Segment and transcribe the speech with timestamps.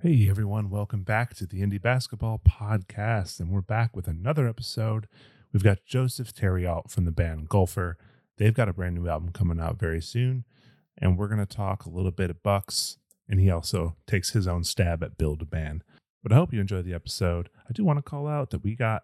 [0.00, 3.40] Hey everyone, welcome back to the Indie Basketball Podcast.
[3.40, 5.08] And we're back with another episode.
[5.52, 7.94] We've got Joseph Therriault from the band Gulfer.
[8.36, 10.44] They've got a brand new album coming out very soon.
[10.98, 12.98] And we're going to talk a little bit of Bucks.
[13.28, 15.82] And he also takes his own stab at Build a Band.
[16.22, 17.48] But I hope you enjoy the episode.
[17.68, 19.02] I do want to call out that we got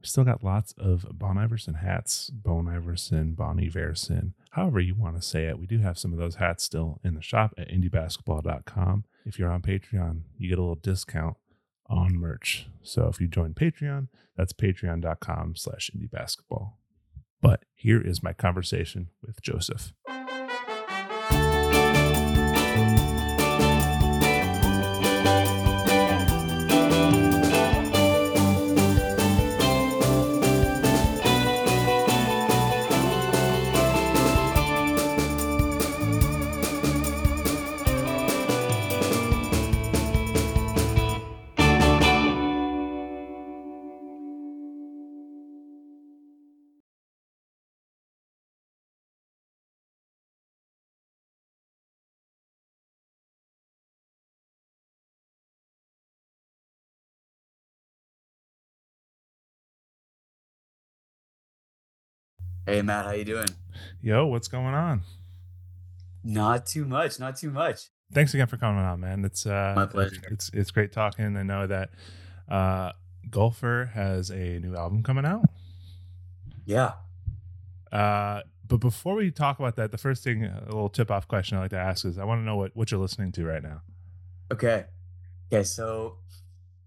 [0.00, 5.16] we still got lots of Bon Iverson hats, Bon Iverson, Bonnie Verson, however you want
[5.16, 5.58] to say it.
[5.58, 9.06] We do have some of those hats still in the shop at indiebasketball.com.
[9.26, 11.36] If you're on Patreon, you get a little discount
[11.88, 12.68] on merch.
[12.82, 14.06] So if you join Patreon,
[14.36, 16.78] that's patreon.com slash indie basketball.
[17.42, 19.92] But here is my conversation with Joseph.
[62.66, 63.46] Hey Matt, how you doing?
[64.02, 65.02] Yo, what's going on?
[66.24, 67.90] Not too much, not too much.
[68.12, 69.24] Thanks again for coming on, man.
[69.24, 70.20] It's uh My pleasure.
[70.32, 71.36] It's it's great talking.
[71.36, 71.90] I know that
[72.48, 72.90] uh
[73.30, 75.44] Gulfer has a new album coming out.
[76.64, 76.94] Yeah.
[77.92, 81.58] Uh but before we talk about that, the first thing, a little tip off question
[81.58, 83.62] I like to ask is I want to know what, what you're listening to right
[83.62, 83.82] now.
[84.52, 84.86] Okay.
[85.52, 86.16] Okay, so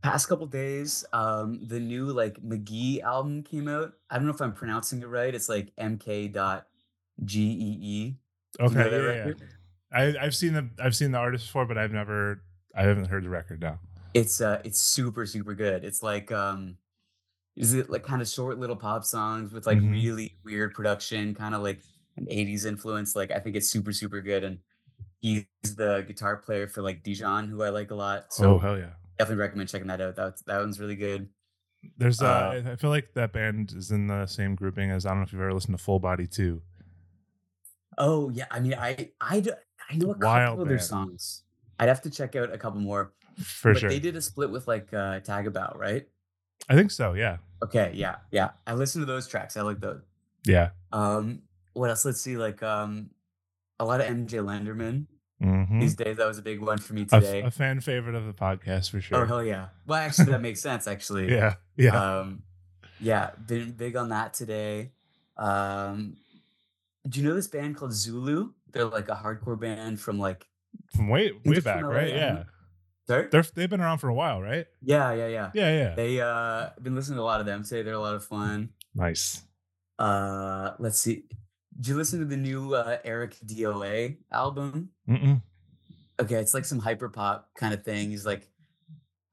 [0.01, 3.93] past couple days, um, the new like Mk.gee album came out.
[4.09, 5.33] I don't know if I'm pronouncing it right.
[5.33, 6.67] It's like MK dot
[7.25, 8.15] G E E.
[8.59, 8.75] Okay.
[8.75, 9.33] know yeah, yeah.
[9.91, 12.43] I, I've seen the I've seen the artist before, but I've never
[12.75, 13.79] I haven't heard the record now.
[14.13, 15.83] It's uh it's super, super good.
[15.83, 16.77] It's like um
[17.55, 19.91] is it like kind of short little pop songs with like Mhm.
[19.91, 21.81] really weird production, kind of like
[22.17, 23.15] an 80s influence.
[23.15, 24.43] Like I think it's super, super good.
[24.43, 24.59] And
[25.19, 25.45] he's
[25.75, 28.31] the guitar player for like Dijon, who I like a lot.
[28.33, 28.91] So oh hell yeah.
[29.19, 30.15] Definitely recommend checking that out.
[30.15, 31.29] That that one's really good.
[31.97, 35.09] There's uh, Uh, I feel like that band is in the same grouping as I
[35.09, 36.61] don't know if you've ever listened to Full Body 2.
[37.97, 39.43] Oh yeah, I mean, I I
[39.89, 40.87] I know a couple Wild of their band.
[40.87, 41.43] songs.
[41.79, 43.13] I'd have to check out a couple more.
[43.37, 43.89] For but sure.
[43.89, 46.07] they did a split with like uh Tagabout, right?
[46.69, 47.37] I think so, yeah.
[47.63, 48.51] Okay, yeah, yeah.
[48.67, 49.55] I listened to those tracks.
[49.57, 50.01] I like those.
[50.45, 50.69] Yeah.
[50.91, 51.41] Um,
[51.73, 52.03] what else?
[52.05, 53.09] Let's see, like um,
[53.79, 55.07] a lot of MJ Lenderman
[55.39, 56.17] hmm these days.
[56.17, 57.41] That was a big one for me today.
[57.41, 59.23] a fan favorite of the podcast for sure.
[59.23, 59.67] Oh hell yeah!
[59.85, 60.87] Well, actually, that makes sense.
[60.87, 61.55] Actually, yeah.
[61.77, 62.19] Yeah.
[62.19, 62.43] Um,
[62.99, 64.91] yeah, been big on that today.
[65.37, 66.17] Um,
[67.07, 68.51] do you know this band called Zulu?
[68.71, 70.47] They're like a hardcore band from like.
[70.95, 72.09] From way way back, right?
[72.09, 72.43] Yeah.
[73.07, 73.27] Sorry.
[73.31, 74.67] They're they've been around for a while, right?
[74.83, 75.51] Yeah, yeah, yeah.
[75.55, 75.95] Yeah, yeah.
[75.95, 77.81] They uh been listening to a lot of them today.
[77.81, 78.69] They're a lot of fun.
[78.93, 79.41] nice.
[79.97, 81.23] Uh let's see.
[81.79, 84.89] Did you listen to the new uh Eric DOA album?
[85.07, 85.41] Mm-mm.
[86.19, 88.09] Okay, it's like some hyper pop kind of thing.
[88.09, 88.49] He's like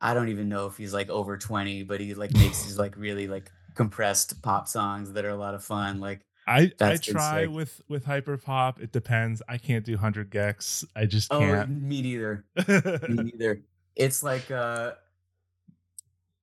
[0.00, 2.96] I don't even know if he's like over 20, but he like makes these like
[2.96, 6.00] really like compressed pop songs that are a lot of fun.
[6.00, 8.80] Like I I try with with hyper pop.
[8.80, 9.42] It depends.
[9.48, 10.84] I can't do hundred gecs.
[10.94, 11.82] I just oh can't.
[11.82, 12.44] me neither.
[13.08, 13.62] Me neither.
[13.96, 14.92] It's like uh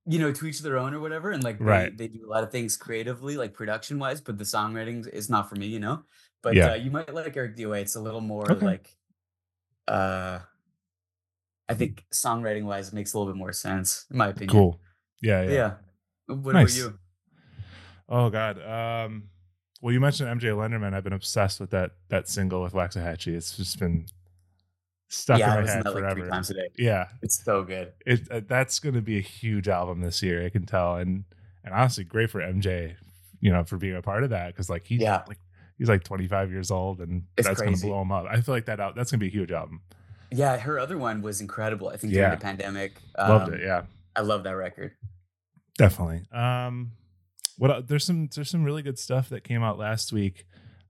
[0.06, 1.32] you know, to each their own or whatever.
[1.32, 1.98] And like they, Right.
[1.98, 5.48] they do a lot of things creatively, like production wise, but the songwriting is not
[5.50, 6.04] for me, you know?
[6.42, 6.72] But Yeah.
[6.72, 7.80] uh, you might like ericdoa.
[7.82, 8.66] It's a little more Okay.
[8.66, 8.98] like
[9.88, 10.40] uh
[11.70, 14.50] I think songwriting wise it makes a little bit more sense, in my opinion.
[14.50, 14.82] cool.
[15.22, 15.52] Yeah, yeah.
[15.52, 16.36] Yeah.
[16.36, 16.78] What Nice.
[16.78, 17.00] about you?
[18.10, 18.62] Oh God.
[18.62, 19.30] Um.
[19.82, 20.94] Well, you mentioned MJ Lenderman.
[20.94, 23.34] I've been obsessed with that that single with Waxahatchee.
[23.36, 24.06] It's just been
[25.14, 26.20] stuck yeah, in my head that like forever.
[26.22, 26.68] three times a day.
[26.78, 27.94] Yeah, It's so good.
[28.06, 30.46] it uh, that's going to be a huge album this year.
[30.46, 31.24] I can tell, and
[31.64, 32.96] and honestly, great for MJ.
[33.40, 35.24] You know, for being a part of that because like he's Yeah.
[35.28, 35.38] like
[35.78, 38.26] he's like 25 years old, and It's that's going to blow him up.
[38.30, 39.82] I feel like that out that's going to be a huge album.
[40.32, 41.90] Yeah, her other one was incredible.
[41.90, 42.22] I think Yeah.
[42.22, 42.94] during the pandemic.
[43.18, 43.62] Loved Um, it.
[43.62, 43.84] Yeah,
[44.16, 44.94] I love that record.
[45.78, 46.22] definitely.
[46.32, 46.94] Um,
[47.58, 50.46] what there's some there's some really good stuff that came out last week.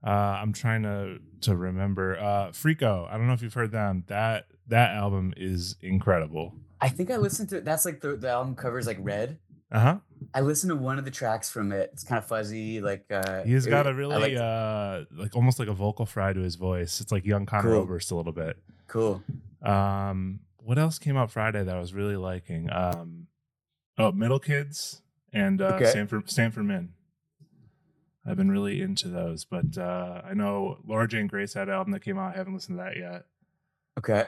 [0.05, 2.17] Uh, I'm trying to to remember.
[2.19, 3.07] Uh, Freako.
[3.09, 4.03] I don't know if you've heard them.
[4.07, 6.53] That that album is incredible.
[6.81, 9.39] I think I listened to that's like the, the album covers like red.
[9.71, 9.97] Uh huh.
[10.33, 11.89] I listened to one of the tracks from it.
[11.93, 14.37] It's kind of fuzzy, like uh He's got a really liked it.
[14.41, 16.99] uh like almost like a vocal fry to his voice.
[17.01, 17.81] It's like young Conor Cool.
[17.81, 18.57] Oberst a little bit.
[18.87, 19.23] cool.
[19.61, 22.69] Um, what else came out Friday that I was really liking?
[22.71, 23.27] Um,
[23.97, 25.01] oh, Middle Kids
[25.31, 25.85] and uh, Okay.
[25.85, 26.89] Stanford Stanford Men.
[28.25, 31.91] I've been really into those, but uh, I know Laura Jane Grace had an album
[31.93, 32.33] that came out.
[32.33, 33.25] I haven't listened to that yet,
[33.97, 34.27] Okay.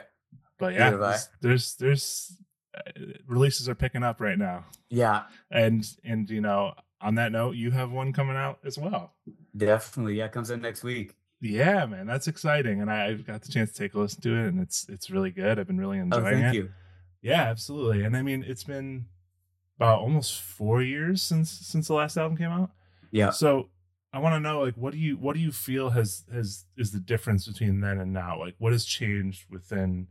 [0.58, 0.90] but yeah, I.
[0.98, 2.36] there's, there's there's
[2.76, 2.90] uh,
[3.26, 4.64] releases are picking up right now.
[4.90, 9.14] Yeah, And and you know, on that note, you have one coming out as well.
[9.56, 10.16] definitely.
[10.16, 11.14] Yeah, comes out next week.
[11.40, 12.80] Yeah, man, that's exciting.
[12.80, 15.10] And I, I've got the chance to take a listen to it, and it's it's
[15.10, 15.58] really good.
[15.58, 16.58] I've been really enjoying Oh, enjoying thank it.
[16.58, 16.70] you.
[17.22, 18.04] Yeah, absolutely.
[18.04, 19.06] And I mean, it's been
[19.78, 22.70] about almost four years since since the last album came out.
[23.10, 23.30] Yeah.
[23.30, 23.68] So
[24.16, 26.90] I want to know, like, what do you what do you feel has has is
[26.90, 28.38] the difference between then and now?
[28.38, 30.06] Like, what has changed within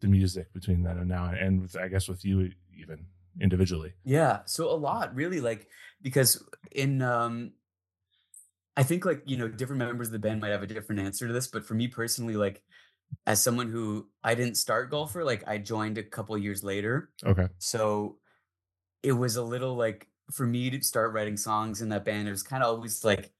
[0.00, 3.06] the music between then and now, and with I guess with you even
[3.40, 3.92] individually.
[4.04, 5.68] Yeah, so a lot really like
[6.02, 7.52] because in um
[8.76, 11.28] I think like, you know, different members of the band might have a different answer
[11.28, 12.62] to this, but for me personally like
[13.28, 17.10] as someone who I didn't start Gulfer, like I joined a couple years later.
[17.24, 17.46] Okay.
[17.58, 18.18] So
[19.04, 22.32] it was a little like for me to start writing songs in that band, it
[22.32, 23.30] was kind of always like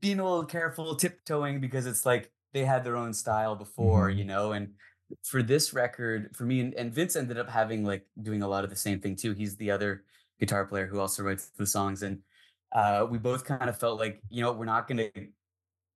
[0.00, 4.16] being a little careful, tiptoeing because it's like they had their own style before, Mhm.
[4.16, 4.74] you know, and
[5.24, 8.64] for this record, for me and, and Vince ended up having like doing a lot
[8.64, 9.32] of the same thing too.
[9.32, 10.04] He's the other
[10.40, 12.02] guitar player who also writes the songs.
[12.02, 12.22] And
[12.72, 15.10] uh we both kind of felt like, you know, we're not gonna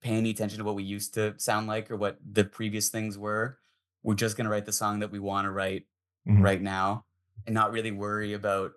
[0.03, 3.19] pay any attention to what we used to sound like or what the previous things
[3.19, 3.59] were.
[4.03, 5.87] We're just gonna write the song that we want to write
[6.29, 6.43] Mhm.
[6.43, 7.07] right now
[7.47, 8.73] and not really worry about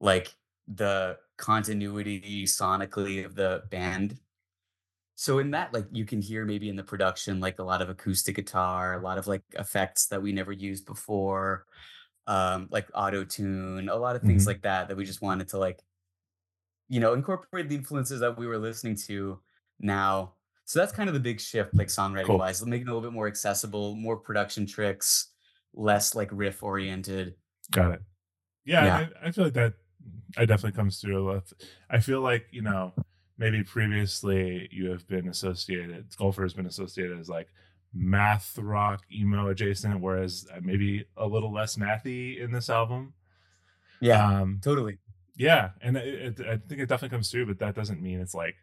[0.00, 0.34] like
[0.68, 4.20] the continuity sonically of the band.
[5.20, 7.90] So in that, like you can hear maybe in the production, like a lot of
[7.90, 11.66] acoustic guitar, a lot of like effects that we never used before,
[12.28, 14.48] um, like auto tune, a lot of things Mhm.
[14.48, 15.82] like that that we just wanted to like,
[16.88, 19.40] you know, incorporate the influences that we were listening to
[19.78, 20.34] now.
[20.64, 22.36] So that's kind of the big shift, like songwriting Cool.
[22.36, 25.32] wise, making it a little bit more accessible, more production tricks,
[25.74, 27.36] less like riff oriented.
[27.70, 28.02] Got it.
[28.64, 29.04] Yeah, Yeah.
[29.22, 29.74] I, I feel like that.
[30.36, 31.42] I definitely comes through.
[31.90, 32.94] I feel like you know
[33.38, 36.10] maybe previously you have been associated.
[36.10, 37.48] Gulfer has been associated as like
[37.94, 43.14] math rock emo adjacent, whereas uh, maybe a little less mathy in this album.
[44.00, 44.98] Yeah, Um, totally.
[45.36, 48.34] yeah, and it, it, I think it definitely comes through, but that doesn't mean it's
[48.34, 48.56] like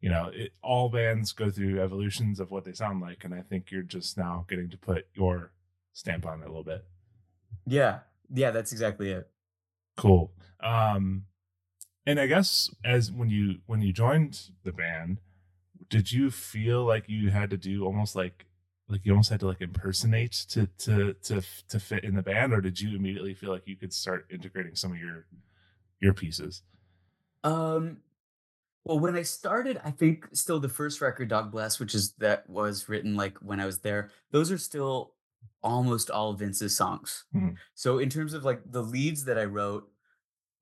[0.00, 3.42] you know it, all bands go through evolutions of what they sound like, and I
[3.42, 5.50] think you're just now getting to put your
[5.92, 6.84] stamp on it a little bit.
[7.66, 8.00] Yeah.
[8.32, 9.26] Yeah, that's exactly it.
[9.96, 11.24] cool um
[12.08, 15.20] and i guess as when you when you joined the band
[15.88, 18.46] did you feel like you had to do almost like
[18.88, 22.52] like you almost had to like impersonate to to to to fit in the band
[22.52, 25.26] or did you immediately feel like you could start integrating some of your
[26.00, 26.62] your pieces
[27.44, 27.98] Um,
[28.84, 32.48] well, when I started, I think still the first record, Dog Bless, which is that
[32.48, 35.12] was written like when I was there, those are still
[35.62, 37.24] almost all Vince's songs.
[37.34, 37.56] Mhm.
[37.74, 39.90] So in terms of like the leads that I wrote,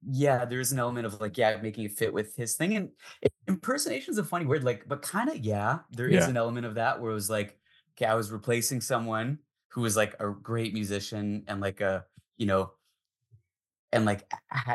[0.03, 2.77] yeah, there's an element of like, yeah, making it fit with his thing.
[2.77, 2.93] And
[3.49, 6.29] impersonation is a funny word, like, but kind of, yeah, there is Yeah.
[6.29, 7.59] an element of that where it was like,
[7.97, 12.07] okay, I was replacing someone who was like a great musician and like a,
[12.37, 12.75] you know,
[13.93, 14.31] and like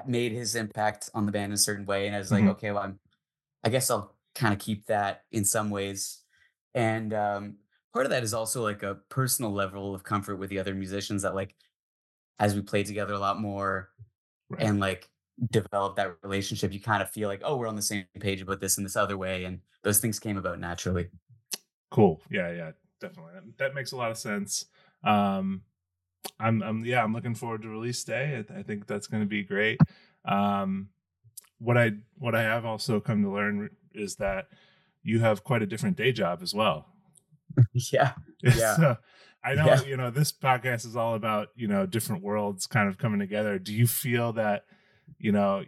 [0.08, 2.08] made his impact on the band in a certain way.
[2.08, 2.48] And I was like, Mhm.
[2.48, 3.00] okay, well, I'm,
[3.64, 6.24] I guess I'll kind of keep that in some ways.
[6.76, 7.60] And um,
[7.94, 11.24] part of that is also like a personal level of comfort with the other musicians
[11.24, 11.56] that like,
[12.40, 13.92] as we play together a lot more
[14.50, 15.11] right and like
[15.50, 18.60] develop that relationship, you kind of feel like, oh, we're on the same page about
[18.62, 19.46] this in this other way.
[19.46, 21.10] And those things came about naturally.
[21.90, 24.66] cool yeah yeah definitely that, that makes a lot of sense
[25.04, 25.62] um
[26.40, 29.28] i'm i'm yeah i'm looking forward to release day i, I think that's going to
[29.28, 29.80] be great
[30.24, 30.90] um
[31.58, 34.46] what i what i have also come to learn is that
[35.04, 36.86] you have quite a different day job as well
[37.92, 38.14] yeah.
[38.44, 38.76] Yeah.
[38.78, 38.98] so
[39.44, 39.82] i know Yeah.
[39.84, 43.58] you know this podcast is all about you know different worlds kind of coming together
[43.60, 44.64] do you feel that
[45.20, 45.64] you know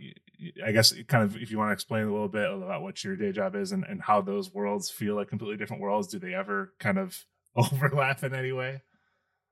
[0.65, 3.15] I guess kind of if you want to explain a little bit about what your
[3.15, 6.33] day job is and, and how those worlds feel like completely different worlds do they
[6.33, 7.17] ever kind of
[7.55, 8.81] overlap in any way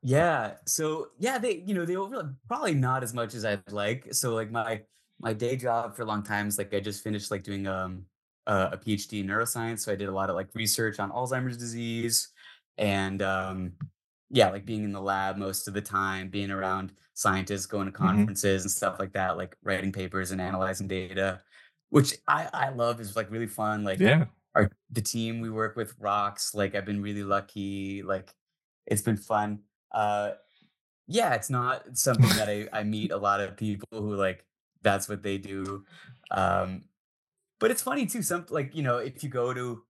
[0.03, 0.55] Yeah.
[0.65, 4.13] So yeah, they you know they overlap probably not as much as I'd like.
[4.13, 4.81] So like my
[5.19, 8.05] my day job for a long time is like I just finished like doing um
[8.47, 9.79] a, a PhD in neuroscience.
[9.81, 12.29] So I did a lot of like research on Alzheimer's disease
[12.77, 13.73] and um
[14.31, 17.91] yeah, like being in the lab most of the time, being around scientists, going to
[17.91, 21.41] conferences and stuff like that, like writing papers and analyzing data,
[21.89, 23.83] which I I love is like really fun.
[23.83, 26.53] Like yeah our the team we work with rocks.
[26.53, 28.03] Like I've been really lucky.
[28.03, 28.33] Like
[28.85, 29.59] it's been fun.
[29.91, 30.31] Uh
[31.07, 34.45] yeah, it's not something that I, I meet a lot of people who like
[34.81, 35.85] that's what they do.
[36.31, 36.83] Um
[37.59, 38.21] but it's funny too.
[38.21, 39.83] Some like, you know, if you go to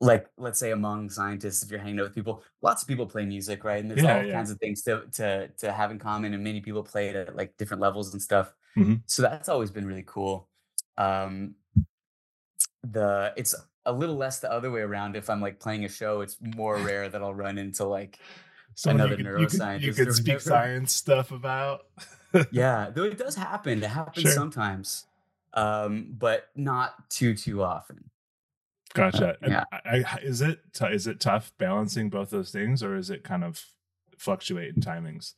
[0.00, 3.24] like let's say among scientists, if you're hanging out with people, lots of people play
[3.24, 3.80] music, right?
[3.80, 4.32] And there's Yeah, all yeah.
[4.34, 7.36] kinds of things to to to have in common, and many people play it at
[7.36, 8.52] like different levels and stuff.
[8.76, 9.02] Mhm.
[9.06, 10.48] So that's always been really cool.
[10.98, 11.54] Um
[12.82, 13.54] the it's
[13.86, 15.16] a little less the other way around.
[15.16, 18.18] If I'm like playing a show, it's more rare that I'll run into like
[18.74, 21.86] Someone Another you could, you could, you neuroscientist could speak science stuff about.
[22.50, 23.82] yeah, though it does happen.
[23.82, 24.32] It happens Sure.
[24.32, 25.06] sometimes,
[25.54, 28.10] um, but not too too often.
[28.96, 29.36] Gotcha.
[29.46, 29.64] Yeah.
[29.72, 33.22] I, I, is it t- is it tough balancing both those things, or is it
[33.24, 33.62] kind of
[34.18, 35.34] fluctuate in timings?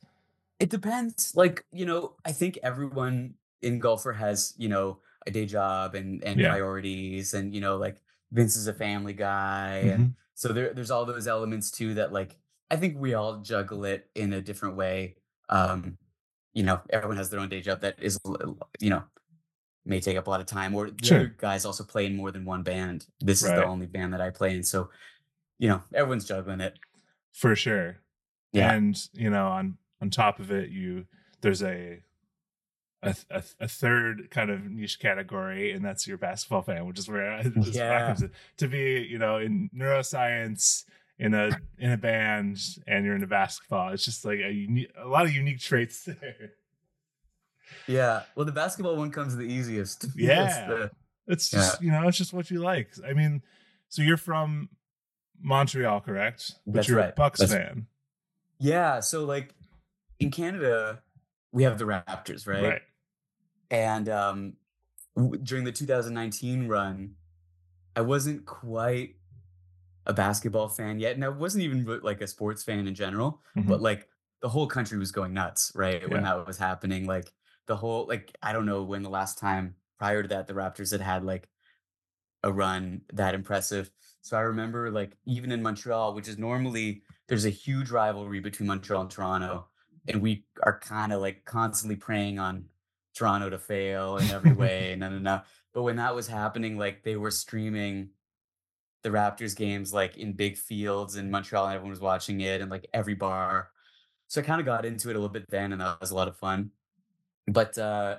[0.59, 1.33] It depends.
[1.35, 6.23] Like you know, I think everyone in Gulfer has you know a day job and
[6.23, 6.49] and Yeah.
[6.49, 8.01] priorities, and you know like
[8.31, 9.93] Vince is a family guy, Mhm.
[9.95, 12.37] and so there there's all those elements too that like
[12.71, 15.17] I think we all juggle it in a different way.
[15.49, 15.97] Um,
[16.53, 18.19] you know, everyone has their own day job that is
[18.79, 19.03] you know
[19.89, 21.17] may take up a lot of time, or the Sure.
[21.19, 23.07] other guys also play in more than one band.
[23.19, 24.89] This is the only band that I play in, so
[25.57, 26.77] you know everyone's juggling it.
[27.33, 27.97] For sure.
[28.53, 28.71] Yeah.
[28.73, 31.05] And you know, on on top of it, you
[31.41, 32.03] there's a
[33.01, 37.07] a, a, a third kind of niche category, and that's your basketball fan, which is
[37.07, 37.41] where I
[37.71, 38.07] Yeah.
[38.07, 38.23] happens
[38.57, 40.83] to, be, you know, in neuroscience,
[41.17, 43.93] in a in a band, and you're into basketball.
[43.93, 46.51] It's just like a unique, a lot of unique traits there.
[47.87, 48.23] Yeah.
[48.35, 50.05] Well, the basketball one comes the easiest.
[50.15, 50.67] Yeah.
[50.67, 50.91] the-
[51.27, 52.89] It's just you know, it's just what you like.
[53.07, 53.41] I mean,
[53.89, 54.69] so you're from
[55.41, 56.53] Montreal, correct?
[56.65, 57.15] But That's you're a right.
[57.15, 57.87] Bucks That's- fan,
[58.59, 58.99] yeah.
[58.99, 59.53] So like
[60.19, 61.01] in Canada,
[61.51, 62.63] we have the Raptors, right?
[62.63, 62.81] right?
[63.71, 64.53] And um,
[65.15, 67.15] w- during the 2019 run,
[67.95, 69.15] I wasn't quite
[70.05, 73.41] a basketball fan yet, and I wasn't even like a sports fan in general.
[73.55, 73.67] Mhm.
[73.67, 74.07] But like
[74.41, 76.09] the whole country was going nuts, right?
[76.09, 77.31] When that was happening, like
[77.69, 80.91] the whole like I don't know when the last time prior to that the Raptors
[80.91, 81.47] had had like
[82.43, 83.91] a run that impressive.
[84.21, 88.67] So I remember like even in Montreal, which is normally there's a huge rivalry between
[88.67, 89.67] Montreal and Toronto,
[90.07, 92.65] and we are kind of like constantly preying on
[93.15, 94.95] Toronto to fail in every way.
[94.97, 95.41] no, no, no.
[95.71, 98.09] But when that was happening, like they were streaming
[99.03, 102.71] the Raptors games like in big fields in Montreal, and everyone was watching it, and
[102.71, 103.69] like every bar.
[104.27, 106.15] So I kind of got into it a little bit then, and that was a
[106.15, 106.71] lot of fun.
[107.53, 108.17] But uh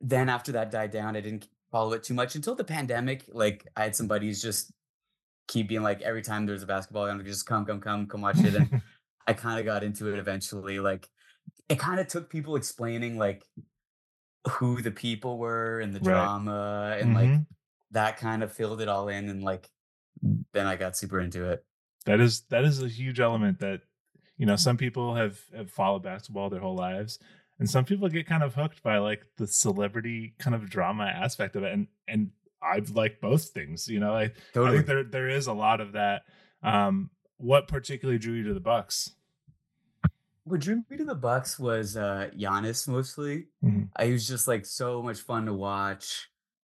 [0.00, 3.24] then after that died down, I didn't follow it too much until the pandemic.
[3.32, 4.72] Like I had some buddies just
[5.48, 8.38] keep being like every time there's a basketball game, just come, come, come, come watch
[8.44, 8.54] it.
[8.54, 8.70] And
[9.26, 10.80] I kind of got into it eventually.
[10.80, 11.08] Like
[11.68, 13.44] it kind of took people explaining like
[14.48, 16.14] who the people were and the Right.
[16.14, 17.46] drama and like Mhm.
[17.92, 19.68] that kind of filled it all in and like
[20.52, 21.64] then I got super into it.
[22.04, 23.80] that is that is a huge element that
[24.36, 27.18] you know some people have have followed basketball their whole lives
[27.58, 31.56] and some people get kind of hooked by like the celebrity kind of drama aspect
[31.56, 32.30] of it and and
[32.62, 35.92] i've liked both things you know i, I think there there is a lot of
[35.92, 36.22] that
[36.62, 39.12] um what particularly drew you to the bucks
[40.44, 43.48] What drew me to the Bucks was uh Giannis mostly.
[43.64, 43.88] Mhm.
[43.96, 46.28] I was just like so much fun to watch.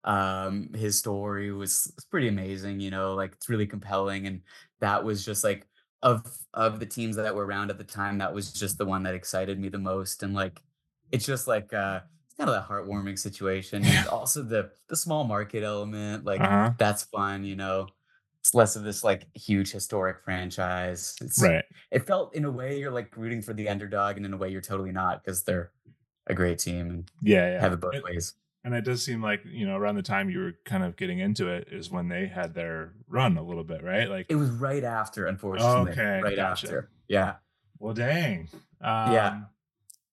[0.05, 4.43] Um, his story was, was pretty amazing, you know, like it's really compelling, and
[4.81, 5.67] that was just like
[6.03, 9.05] of of the teams that were around at the time, that was just the one
[9.05, 10.61] that excited me the most, and like
[11.12, 15.25] it's just like uh, it's kind of that heartwarming situation, and also the the small
[15.25, 17.87] market element, like uh-huh that's fun, you know.
[18.40, 21.14] It's less of this like huge historic franchise.
[21.21, 24.33] It's right it felt in a way you're like rooting for the underdog, and in
[24.33, 25.71] a way you're totally not because they're
[26.26, 28.35] a great team and yeah yeah have it both and, ways.
[28.64, 31.19] and it does seem like you know around the time you were kind of getting
[31.19, 34.50] into it is when they had their run a little bit right like It was
[34.50, 35.92] right after, unfortunately.
[35.92, 36.66] Okay, right gotcha.
[36.66, 36.90] after.
[37.09, 37.35] Yeah.
[37.78, 38.49] Well, dang.
[38.81, 39.40] Um, Yeah.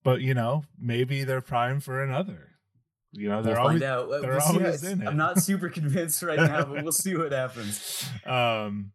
[0.03, 2.47] But you know, maybe they're prime for another.
[3.11, 3.83] You know, We'll they're find always.
[3.83, 4.07] out.
[4.07, 5.07] We'll they're how always in it.
[5.07, 8.07] I'm not super convinced right now, but we'll see what happens.
[8.25, 8.91] Um,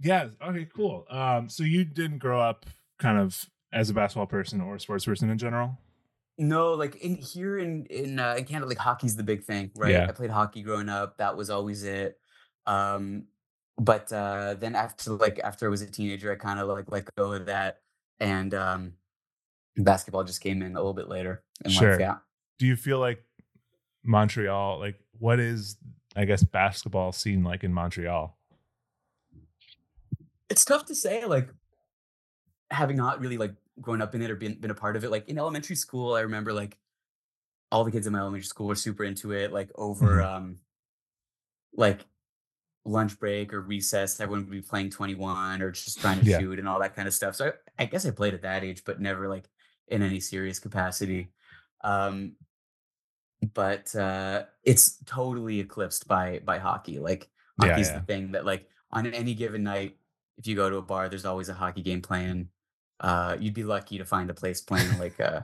[0.00, 0.28] yeah.
[0.42, 0.66] Okay.
[0.74, 1.04] Cool.
[1.10, 2.64] Um, so you didn't grow up
[2.98, 5.78] kind of as a basketball person or a sports person in general.
[6.38, 9.92] No, like in here in in uh, in Canada, like hockey's the big thing, right?
[9.92, 10.06] Yeah.
[10.08, 11.18] I played hockey growing up.
[11.18, 12.18] That was always it.
[12.66, 13.24] Um,
[13.76, 17.14] but uh, then after like after I was a teenager, I kind of like let
[17.16, 17.80] go of that,
[18.20, 18.92] and um,
[19.84, 21.92] basketball just came in a little bit later in Sure.
[21.92, 22.00] life.
[22.00, 22.16] Yeah.
[22.58, 23.22] Do you feel like
[24.04, 24.78] Montreal?
[24.80, 25.76] Like, what is
[26.16, 28.36] I guess basketball scene like in Montreal?
[30.50, 31.48] it's tough to say like
[32.70, 35.10] having not really like grown up in it or been, been a part of it
[35.10, 36.76] like in elementary school i remember like
[37.70, 40.56] all the kids in my elementary school were super into it like over um
[41.74, 42.00] like
[42.86, 46.38] lunch break or recess everyone would be playing 21 or just trying to Yeah.
[46.38, 48.64] shoot and all that kind of stuff so I, I guess i played at that
[48.64, 49.44] age but never like
[49.90, 51.30] in any serious capacity
[51.84, 52.32] um
[53.54, 57.28] but uh it's totally eclipsed by by hockey like
[57.60, 57.98] hockey's yeah.
[57.98, 59.96] the thing that like on any given night
[60.36, 62.48] if you go to a bar there's always a hockey game playing
[63.00, 65.40] uh you'd be lucky to find a place playing like uh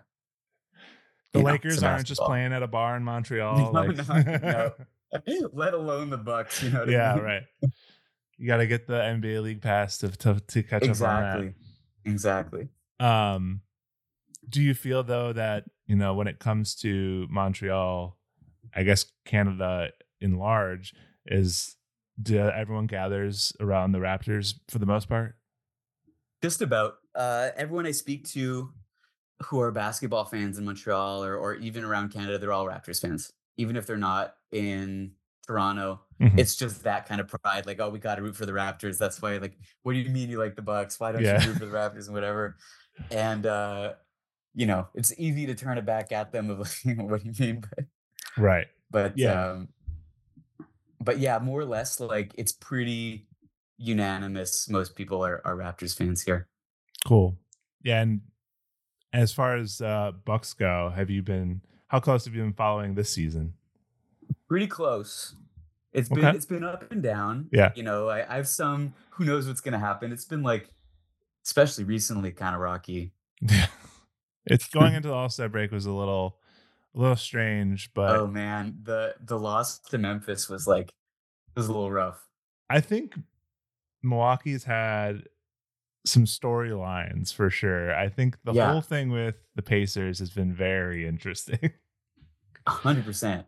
[1.33, 3.59] The know, Lakers aren't just playing at a bar in Montreal.
[3.59, 4.73] No, like, no, no.
[5.53, 7.25] let alone the bucks you know what I yeah, mean?
[7.25, 7.43] right.
[8.37, 11.47] You got to get the NBA League Pass to to, to catch up on exactly
[11.47, 12.11] that.
[12.11, 12.69] exactly.
[12.99, 13.61] Um,
[14.49, 18.17] do you feel though that you know when it comes to Montreal,
[18.75, 20.95] I guess Canada in large
[21.27, 21.77] is
[22.23, 25.37] do everyone gathers around the Raptors for the most part?
[26.43, 28.71] Just about uh, everyone I speak to
[29.45, 33.33] who are basketball fans in Montreal or or even around Canada, they're all Raptors fans,
[33.57, 35.13] even if they're not in
[35.47, 36.01] Toronto.
[36.21, 36.39] Mhm.
[36.39, 38.97] It's just that kind of pride, like, oh, we got to root for the Raptors.
[38.99, 40.99] That's why, like, what do you mean you like the Bucks?
[41.01, 41.43] Why don't Yeah.
[41.43, 42.57] you root for the Raptors and whatever?
[43.11, 43.95] And uh,
[44.55, 47.35] you know, it's easy to turn it back at them of like, what do you
[47.47, 47.65] mean?
[47.77, 47.85] But
[48.37, 48.67] Right.
[48.91, 49.51] but Yeah.
[49.51, 49.69] um,
[51.01, 53.27] but yeah, more or less, like, it's pretty
[53.79, 54.69] unanimous.
[54.69, 56.49] Most people are are Raptors fans here.
[57.07, 57.37] Cool.
[57.83, 58.21] Yeah, and
[59.13, 62.95] as far as uh Bucks go, have you been how close have you been following
[62.95, 63.55] this season?
[64.49, 65.35] Pretty close.
[65.93, 67.49] It's been it's been up and down.
[67.53, 67.73] Yeah.
[67.77, 70.11] You know, I, I have some who knows what's gonna happen.
[70.13, 70.71] It's been like
[71.45, 73.13] especially recently kind of rocky.
[74.47, 74.55] Yeah.
[74.55, 76.39] it's going into the All-Star break was a little
[76.95, 81.67] a little strange, but oh man, the the loss to Memphis was like it was
[81.69, 82.27] a little rough.
[82.71, 83.15] I think
[84.03, 85.25] Milwaukee's had
[86.07, 87.95] some storylines for sure.
[87.95, 88.71] I think the Yeah.
[88.73, 91.59] whole thing with the Pacers has been very interesting.
[92.67, 93.47] A hundred percent.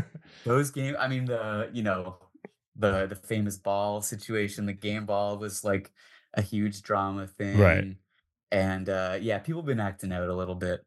[0.44, 2.16] Those game I mean the you know
[2.74, 5.92] the the famous ball situation, the game ball was like
[6.34, 7.58] a huge drama thing.
[8.52, 10.80] And uh yeah, people have been acting out a little bit.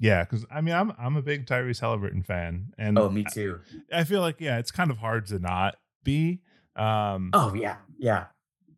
[0.00, 3.60] yeah, because I mean I'm I'm a big Tyrese Halliburton fan, and Oh, me too.
[3.92, 6.42] I feel like yeah, it's kind of hard to not be.
[6.76, 8.26] Um, Oh yeah, yeah.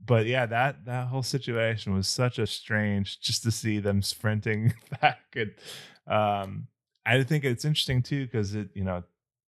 [0.05, 4.75] but yeah, that that whole situation was such a strange just to see them sprinting
[5.01, 5.55] back and
[6.07, 6.69] um
[7.07, 9.03] I think it's interesting too because it you know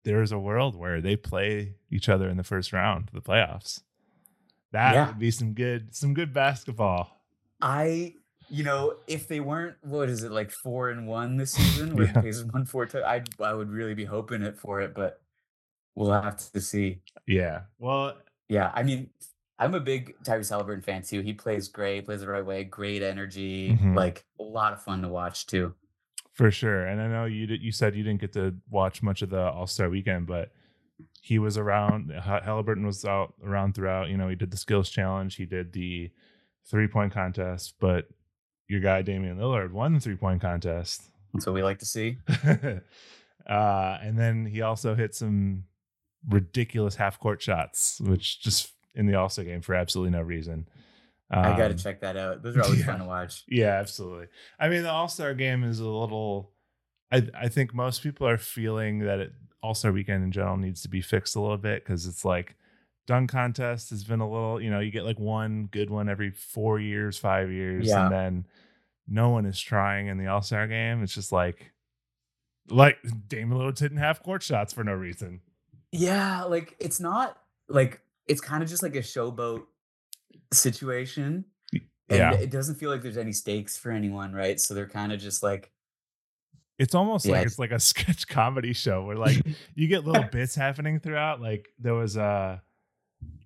[0.05, 3.81] there's a world where they play each other in the first round of the playoffs.
[4.71, 5.07] That Yeah.
[5.07, 7.21] would be some good some good basketball.
[7.61, 8.13] I,
[8.49, 12.05] you know, if they weren't, what is it like four and one this season, where
[12.07, 12.13] Yeah.
[12.13, 15.21] the Pacers won four, ti- I I would really be hoping it for it, but
[15.95, 17.01] we'll have to see.
[17.25, 17.61] Yeah.
[17.79, 18.15] Well,
[18.49, 19.09] Yeah, I mean,
[19.59, 21.21] I'm a big Tyrese Halliburton fan too.
[21.21, 23.95] He plays great, plays the right way, great energy, Mhm.
[23.95, 25.73] like a lot of fun to watch too.
[26.33, 26.85] for sure.
[26.85, 29.41] And I know you did, you said you didn't get to watch much of the
[29.41, 30.51] All Star weekend, but
[31.21, 32.11] he was around.
[32.13, 34.09] Ha- Halliburton was out around throughout.
[34.09, 36.11] You know, he did the skills challenge, he did the
[36.69, 38.07] three point contest, but
[38.67, 41.03] your guy Damian Lillard won the three point contest.
[41.33, 42.17] That's what we like to see.
[43.49, 45.63] uh, and then he also hit some
[46.27, 50.67] ridiculous half court shots, which just in the All Star game for absolutely no reason.
[51.29, 52.41] I got to Um, check that out.
[52.41, 52.85] Those are always yeah.
[52.85, 53.43] fun to watch.
[53.47, 54.27] Yeah, absolutely.
[54.59, 56.51] I mean, the All Star game is a little.
[57.11, 60.81] I I think most people are feeling that it, All Star weekend in general needs
[60.83, 62.55] to be fixed a little bit because it's like
[63.07, 64.61] dunk contest has been a little.
[64.61, 68.03] You know, you get like one good one every four years, five years, Yeah.
[68.03, 68.45] and then
[69.07, 71.01] no one is trying in the All Star game.
[71.01, 71.71] It's just like,
[72.69, 75.41] like Damian Lillard's hitting half court shots for no reason.
[75.91, 77.37] Yeah, like it's not
[77.69, 79.63] like it's kind of just like a showboat
[80.53, 81.45] situation.
[82.09, 84.59] And Yeah, it doesn't feel like there's any stakes for anyone, right?
[84.59, 85.71] So they're kind of just like
[86.79, 89.41] it's almost Yeah, like it's- like a sketch comedy show where like
[89.75, 91.41] you get little bits happening throughout.
[91.41, 92.59] Like there was uh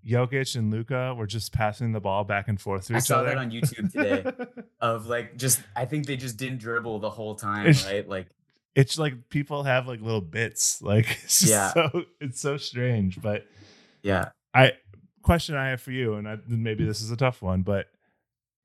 [0.08, 3.20] Jokic and Luka were just passing the ball back and forth to I each saw
[3.20, 3.30] other.
[3.30, 4.26] that on YouTube today
[4.82, 8.08] of like just I think they just didn't dribble the whole time, It's- right?
[8.08, 8.28] Like
[8.74, 10.82] it's like people have like little bits.
[10.82, 11.74] Like it's Yeah.
[11.74, 13.22] so it's so strange.
[13.22, 13.46] But
[14.02, 14.30] yeah.
[14.54, 14.74] I
[15.22, 17.88] question I have for you, and I, maybe this is a tough one, but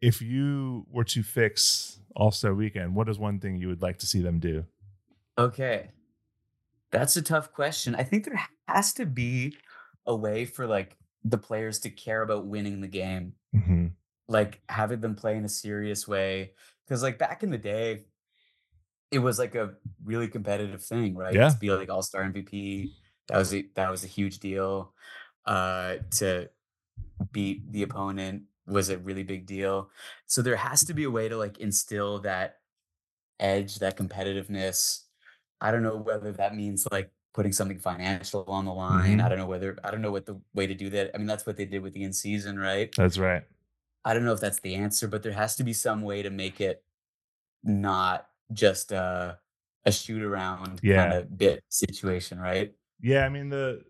[0.00, 3.98] if you were to fix All Star Weekend, what is one thing you would like
[3.98, 4.64] to see them do?
[5.38, 5.90] Okay.
[6.92, 7.94] That's a tough question.
[7.94, 9.56] I think there has to be
[10.06, 10.96] a way for like
[11.28, 13.34] the players to care about winning the game.
[13.52, 13.86] hmm
[14.28, 16.50] like having them play in a serious way
[16.84, 18.06] because like back in the day
[19.12, 21.48] it was like a really competitive thing right Yeah.
[21.50, 22.90] to be like all-star mvp
[23.28, 24.92] that was a, that was a huge deal
[25.46, 26.50] uh to
[27.30, 29.90] beat the opponent was a really big deal
[30.26, 32.56] so there has to be a way to like instill that
[33.38, 35.04] edge that competitiveness
[35.60, 39.28] i don't know whether that means like putting something financial on the line i Mhm.
[39.28, 41.44] don't know whether i don't know what the way to do that i mean that's
[41.46, 43.44] what they did with the in season right That's right.
[44.04, 46.30] I don't know if that's the answer, but there has to be some way to
[46.30, 46.82] make it
[47.64, 49.38] not just a
[49.84, 51.08] a shoot around Yeah.
[51.10, 52.72] kind of bit situation, right?
[53.00, 53.84] Yeah, I mean the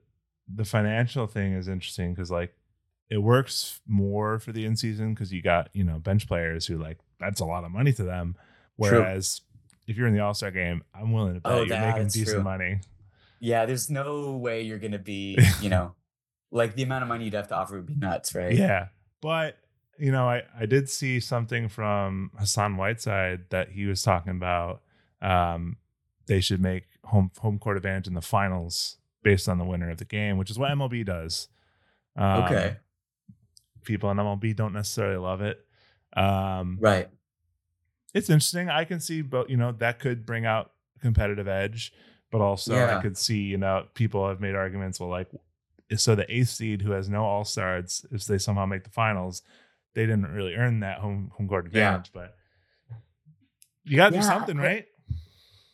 [0.48, 2.54] the financial thing is interesting because like
[3.10, 6.78] it works more for the in season because you got you know bench players who
[6.78, 8.34] like that's a lot of money to them.
[8.34, 8.98] True.
[8.98, 9.42] Whereas
[9.86, 12.28] if you're in the All Star game, I'm willing to bet Oh, you're making decent
[12.28, 12.42] true.
[12.42, 12.80] money.
[13.40, 15.94] Yeah, there's no way you're gonna be, you know,
[16.50, 18.52] like the amount of money you'd have to offer would be nuts, right?
[18.52, 18.88] Yeah,
[19.20, 19.58] but
[19.98, 24.82] you know, I, I did see something from Hassan Whiteside that he was talking about.
[25.22, 25.78] Um,
[26.26, 29.98] they should make home home court advantage in the finals based on the winner of
[29.98, 31.48] the game, which is what MLB does.
[32.16, 32.76] Um, Okay.
[33.84, 35.64] People in MLB don't necessarily love it.
[36.16, 37.08] Um, Right.
[38.14, 38.68] it's interesting.
[38.68, 41.92] I can see, but you know, that could bring out competitive edge.
[42.36, 45.00] But also, I could see, you know, people have made arguments.
[45.00, 45.30] Well, like,
[45.96, 49.40] so the eighth seed who has no all stars, if they somehow make the finals,
[49.94, 51.94] they didn't really earn that home home court Yeah.
[51.94, 52.12] advantage.
[52.12, 52.36] But
[53.84, 54.86] you got to do something, I- right?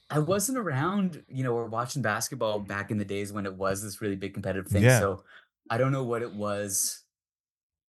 [0.08, 3.82] I wasn't around, you know, or watching basketball back in the days when it was
[3.82, 4.84] this really big competitive thing.
[4.84, 5.00] Yeah.
[5.00, 5.24] So
[5.68, 7.02] I don't know what it was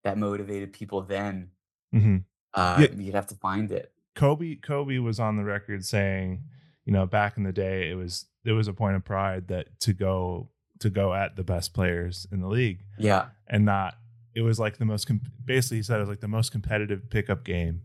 [0.02, 1.50] that motivated people then.
[1.92, 2.18] hmm
[2.54, 2.96] Uh, Yeah.
[2.96, 3.92] You'd have to find it.
[4.14, 6.44] Kobe Kobe was on the record saying,
[6.84, 9.78] you know, back in the day, it was it was a point of pride that
[9.80, 10.48] to go
[10.80, 13.26] to go at the best players in the league Yeah.
[13.46, 13.94] and not.
[14.34, 17.08] It was like the most com- basically he said it was like the most competitive
[17.10, 17.82] pickup game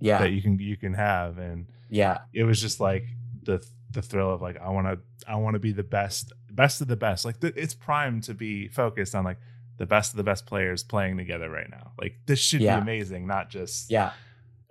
[0.00, 0.18] Yeah.
[0.18, 2.18] that you can you can have, and yeah.
[2.34, 3.04] it was just like
[3.42, 4.98] the the thrill of like I want to
[5.30, 7.24] I want to be the best best of the best.
[7.24, 9.38] Like the, it's primed to be focused on like
[9.78, 11.92] the best of the best players playing together right now.
[11.98, 12.76] Like this should Yeah.
[12.76, 14.12] be amazing, not just Yeah.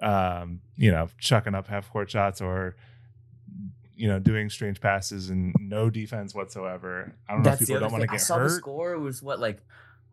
[0.01, 2.75] um, you know, chucking up half court shots or
[3.95, 7.13] you know, doing strange passes and no defense whatsoever.
[7.27, 8.09] I don't know if people don't want to thing.
[8.09, 8.51] I get saw the hurt.
[8.51, 9.59] score was what, like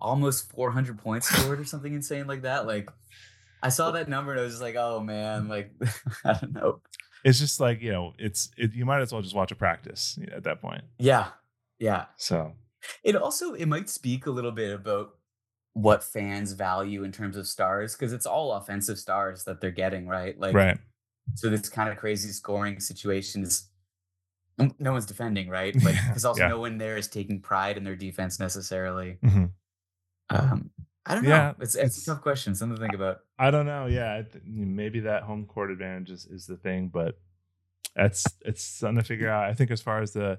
[0.01, 2.67] almost 400 points scored or something insane like that.
[2.67, 2.91] Like,
[3.63, 5.73] I saw that number and I was just like, oh man, like,
[6.25, 6.81] I don't know.
[7.25, 10.19] It's just like, you know, it's it, you might as well just watch a practice
[10.21, 10.83] you know, at that point.
[10.99, 11.29] Yeah.
[11.79, 12.07] Yeah.
[12.17, 12.55] So
[13.05, 15.15] It also it might speak a little bit about
[15.75, 20.07] what fans value in terms of stars because it's all offensive stars that they're getting,
[20.07, 20.39] right?
[20.39, 20.79] Like right.
[21.35, 23.69] so this kind of crazy scoring situation is
[24.79, 25.75] no one's defending, right?
[25.75, 26.49] But because also yeah.
[26.49, 29.19] no one there is taking pride in their defense necessarily.
[29.23, 29.51] Mhm.
[30.31, 30.71] Um
[31.05, 31.31] I don't know.
[31.31, 32.55] Yeah, it's, it's it's- a tough question.
[32.55, 33.19] Something to think about.
[33.39, 33.87] I don't know.
[33.87, 37.19] Yeah, th- maybe that home court advantage is, is the thing, but
[37.97, 39.45] that's it's something to figure out.
[39.51, 40.39] I think as far as the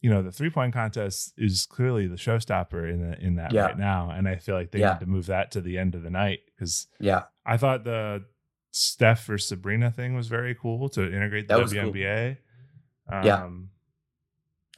[0.00, 3.62] you know the three point contest is clearly the showstopper in the, in that Yeah.
[3.66, 4.92] right now, and I feel like they Yeah.
[4.92, 7.24] need to move that to the end of the night because Yeah.
[7.44, 8.24] I thought the
[8.70, 11.82] Steph or Sabrina thing was very cool to integrate the That was cool.
[13.10, 13.42] WNBA.
[13.42, 13.70] Um,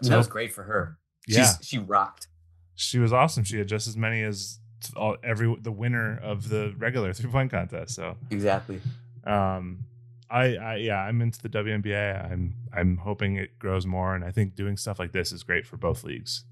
[0.00, 0.02] Yeah.
[0.02, 0.98] So- that was great for her.
[1.28, 2.26] yeah, She's, she rocked.
[2.74, 3.44] she was awesome.
[3.44, 4.58] She had just as many as
[4.96, 7.94] all, every the winner of the regular three point contest.
[7.94, 8.80] So Exactly.
[9.24, 9.84] um
[10.28, 14.30] I, I yeah i'm into the WNBA i'm i'm hoping it grows more and i
[14.30, 16.44] think doing stuff like this is great for both leagues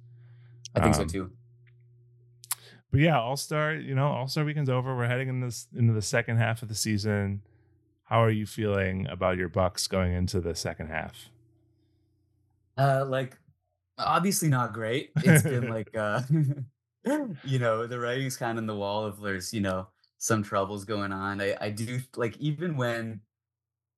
[0.76, 1.30] I think so Um, too.
[2.90, 6.36] but yeah all-star you know all-star weekend's over we're heading in this into the second
[6.36, 7.40] half of the season
[8.04, 11.30] how are you feeling about your bucks going into the second half
[12.76, 13.38] Uh, like
[13.98, 15.12] obviously not great.
[15.16, 16.22] It's been like uh,
[17.44, 20.84] you know, the writing's kind of in the wall of there's you know some troubles
[20.84, 21.40] going on.
[21.40, 23.22] I I do like even when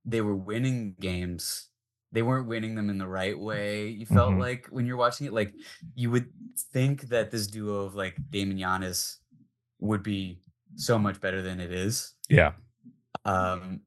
[0.04, 1.68] they were winning games,
[2.12, 3.88] they weren't winning them in the right way.
[3.88, 4.40] You felt Mhm.
[4.40, 5.54] like when you're watching it, like
[5.94, 6.32] you would
[6.72, 9.18] think that this duo of like Damon Giannis
[9.80, 10.40] would be
[10.76, 12.14] so much better than it is.
[12.28, 12.54] yeah
[13.24, 13.82] Um,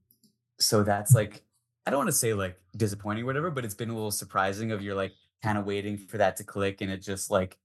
[0.60, 1.45] so that's like
[1.86, 4.72] I don't want to say like disappointing or whatever, but it's been a little surprising
[4.72, 7.58] of you're like kind of waiting for that to click and it just like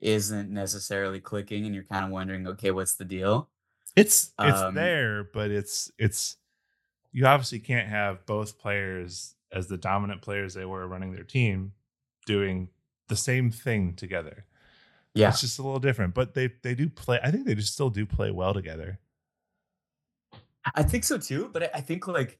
[0.00, 3.48] isn't necessarily clicking and you're kind of wondering, okay, what's the deal?
[3.94, 6.38] it's it's Um, there but it's it's
[7.12, 11.72] you obviously can't have both players as the dominant players they were running their team
[12.24, 12.70] doing
[13.08, 14.46] the same thing together
[15.12, 15.28] Yeah.
[15.28, 17.90] it's just a little different but they they do play i think they just still
[17.90, 18.98] do play well together
[20.74, 22.38] I think so too, but I- I think like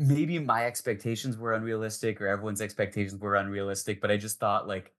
[0.00, 4.92] maybe my expectations were unrealistic or everyone's expectations were unrealistic, but I just thought like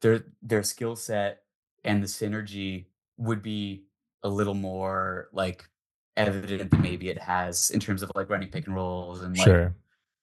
[0.00, 1.42] their their skill set
[1.84, 2.86] and the synergy
[3.18, 3.84] would be
[4.22, 5.68] a little more like
[6.16, 9.44] evident than maybe it has in terms of like running pick and rolls and like
[9.46, 9.76] sure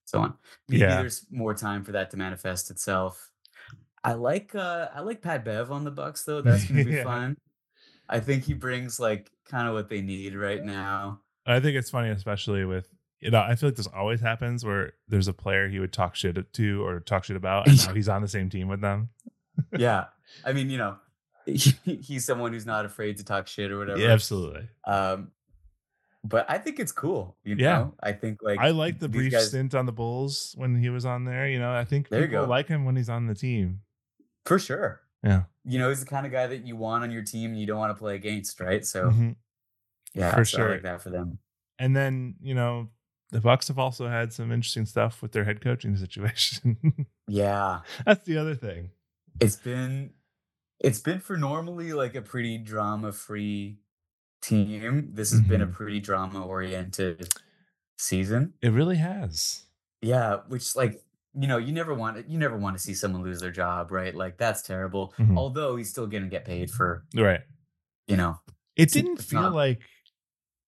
[0.05, 0.37] so on.
[0.67, 0.97] Maybe Yeah.
[1.01, 3.29] there's more time for that to manifest itself.
[4.03, 6.41] I like uh I like Pat Bev on the Bucks though.
[6.41, 7.03] That's gonna be Yeah.
[7.03, 7.37] fun.
[8.09, 11.21] I think he brings like kind of what they need right now.
[11.45, 14.93] i think it's funny especially with you know i feel like this always happens where
[15.07, 18.09] there's a player he would talk shit to or talk shit about and now he's
[18.09, 19.09] on the same team with them.
[19.77, 20.05] Yeah.
[20.45, 20.97] I mean you know
[21.45, 21.55] he,
[22.01, 23.99] he's someone who's not afraid to talk shit or whatever.
[23.99, 24.67] Yeah, absolutely.
[24.85, 25.31] Um
[26.23, 27.77] but i think it's cool you Yeah.
[27.77, 27.93] know?
[28.03, 31.05] I think like i like the brief guys- stint on the bulls when he was
[31.05, 31.71] on there you know?
[31.71, 33.81] I think There you people like him when he's on the team.
[34.45, 35.01] For sure.
[35.23, 35.43] Yeah.
[35.65, 37.65] You know he's the kind of guy that you want on your team and you
[37.65, 38.85] don't want to play against right?
[38.85, 39.35] So Mhm.
[40.13, 40.71] yeah for so I sure.
[40.71, 41.39] like that for them.
[41.79, 42.89] And then you know
[43.29, 48.25] the bucks have also had some interesting stuff with their head coaching situation yeah that's
[48.25, 48.89] the other thing
[49.39, 50.11] it's been
[50.79, 53.79] it's been for normally like a pretty drama free
[54.43, 55.73] team, this has been a Mhm.
[55.73, 57.27] pretty drama oriented
[57.97, 58.53] season.
[58.61, 59.63] It really has.
[60.01, 62.27] Yeah, which like you know, you never want it.
[62.27, 64.13] you never want to see someone lose their job, right?
[64.15, 65.13] Like that's terrible.
[65.17, 65.35] Mhm.
[65.37, 67.41] Although he's still gonna get paid for, Right.
[68.07, 68.39] you know,
[68.75, 69.81] It didn't feel not- like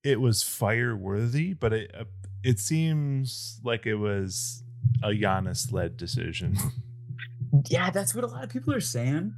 [0.04, 2.06] it was fire worthy, but it uh,
[2.44, 4.64] it seems like it was
[5.04, 6.58] a Giannis led decision.
[7.68, 9.34] Yeah, that's what a lot of people are saying.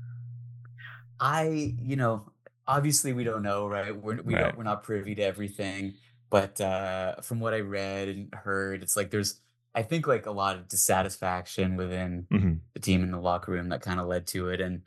[1.19, 2.31] I, you know,
[2.67, 3.95] obviously we don't know, right?
[3.95, 4.41] We're we Right.
[4.45, 5.93] don't we're not privy to everything,
[6.29, 9.39] but uh from what I read and heard, it's like there's
[9.73, 12.59] I think like a lot of dissatisfaction within Mhm.
[12.73, 14.59] the team in the locker room that kind of led to it.
[14.59, 14.81] And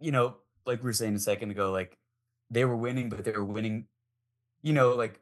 [0.00, 1.96] you know, like we were saying a second ago, like
[2.50, 3.86] they were winning, but they were winning,
[4.62, 5.20] you know, like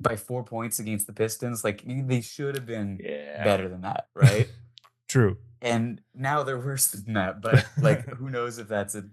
[0.00, 1.62] by four points against the Pistons.
[1.62, 3.44] Like they should have been Yeah.
[3.44, 4.48] better than that, right?
[5.08, 5.38] True.
[5.62, 7.42] and now they're worse than that.
[7.42, 9.04] But like, who knows if that's a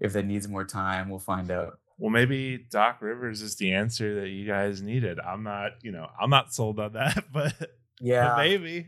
[0.00, 1.08] if that needs more time?
[1.10, 1.78] We'll find out.
[1.98, 5.18] Well, maybe Doc Rivers is the answer that you guys needed.
[5.18, 7.70] I'm not, you know, I'm not sold on that, but, but
[8.00, 8.86] Yeah, maybe.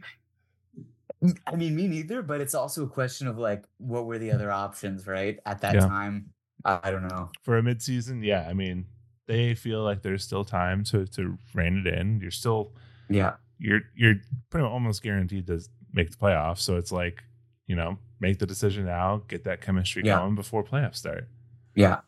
[1.47, 2.23] I mean, me neither.
[2.23, 5.39] But it's also a question of like, what were the other options, right?
[5.45, 5.81] At that Yeah.
[5.81, 6.31] time,
[6.65, 7.31] I, I don't know.
[7.43, 8.47] For a midseason, yeah.
[8.49, 8.87] I mean,
[9.31, 12.21] they feel like there's still time to to rein it in.
[12.21, 12.73] You're still
[13.09, 14.17] Yeah, you're you're
[14.51, 15.61] pretty much almost guaranteed to
[15.93, 16.59] make the playoffs.
[16.61, 17.23] So it's like,
[17.67, 20.19] you know, make the decision now, get that chemistry Yeah.
[20.19, 21.29] going before playoffs start.
[21.75, 22.01] yeah,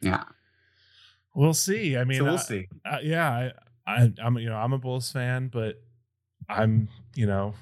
[0.00, 0.24] yeah.
[1.34, 1.96] We'll see.
[1.96, 2.68] I mean, so we'll uh, see.
[2.84, 3.50] uh, yeah,
[3.86, 5.82] I, I, I'm, you know, I'm a Bulls fan, but
[6.48, 7.54] I'm, you know,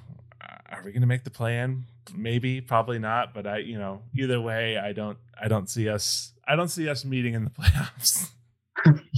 [0.70, 1.84] are we going to make the plan?
[2.14, 3.32] Maybe, probably not.
[3.32, 6.86] But I, you know, either way, I don't, I don't see us, I don't see
[6.88, 8.28] us meeting in the playoffs.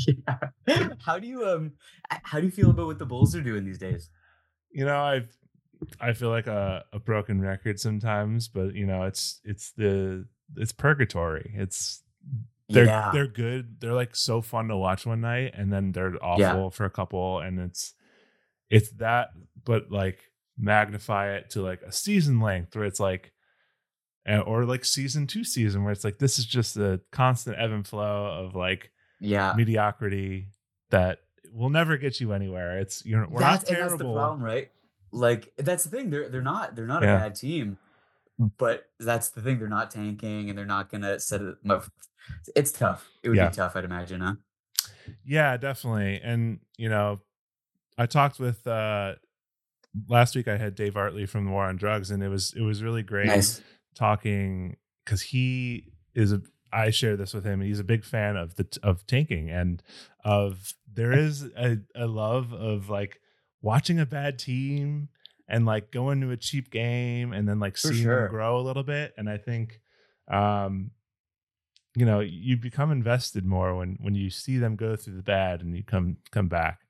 [0.06, 0.88] Yeah.
[1.04, 1.72] How do you um?
[2.10, 4.10] How do you feel about what the Bulls are doing these days?
[4.70, 5.22] You know, I,
[6.00, 10.72] I feel like a, a broken record sometimes, but you know, it's, it's the, it's
[10.72, 11.52] purgatory.
[11.54, 12.02] It's
[12.68, 13.80] they're yeah, they're good.
[13.80, 16.68] They're like so fun to watch one night, and then they're awful Yeah.
[16.70, 17.94] for a couple, and it's
[18.70, 19.28] it's that,
[19.64, 20.18] but like
[20.58, 23.32] magnify it to like a season length where it's like,
[24.26, 27.86] or like season two season where it's like this is just a constant ebb and
[27.86, 28.90] flow of like
[29.24, 29.54] yeah.
[29.56, 30.48] mediocrity
[30.90, 31.20] that
[31.52, 32.78] will never get you anywhere.
[32.78, 34.70] It's you're we're that's, not and that's the problem, right?
[35.12, 36.10] Like that's the thing.
[36.10, 37.16] They're they're not they're not Yeah.
[37.16, 37.78] a bad team,
[38.58, 39.58] but that's the thing.
[39.58, 41.56] They're not tanking, and they're not gonna set it.
[41.62, 41.82] mo-
[42.56, 43.08] It's tough.
[43.22, 43.48] It would Yeah.
[43.50, 44.20] be tough, I'd imagine.
[44.20, 44.34] Huh?
[45.24, 46.20] Yeah, definitely.
[46.22, 47.20] And you know,
[47.96, 49.14] I talked with uh
[50.08, 52.62] last week I had Dave Hartley from the War on Drugs and it was it
[52.62, 53.62] was really great Nice.
[53.94, 56.42] talking cuz he is a
[56.74, 57.60] I share this with him.
[57.60, 59.82] He's a big fan of the of tanking and
[60.24, 63.20] of there is a, a love of like
[63.62, 65.08] watching a bad team
[65.48, 68.20] and like going to a cheap game and then like For seeing sure.
[68.22, 69.14] them grow a little bit.
[69.16, 69.80] And I think
[70.28, 70.90] um
[71.96, 75.60] you know you become invested more when when you see them go through the bad
[75.60, 76.80] and you come come back